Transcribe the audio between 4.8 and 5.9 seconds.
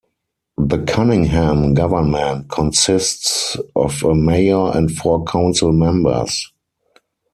four council